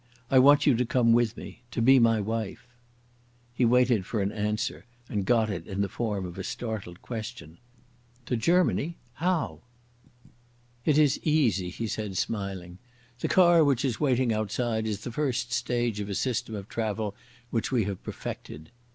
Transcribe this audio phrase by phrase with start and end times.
[0.31, 2.67] "I want you to come with me—to be my wife."
[3.53, 7.59] He waited for an answer, and got it in the form of a startled question.
[8.25, 8.97] "To Germany?
[9.13, 9.61] How?"
[10.85, 12.79] "It is easy," he said, smiling.
[13.19, 17.13] "The car which is waiting outside is the first stage of a system of travel
[17.51, 18.71] which we have perfected."